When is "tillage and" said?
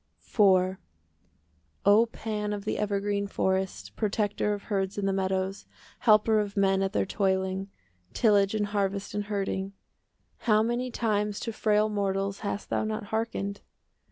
8.11-8.65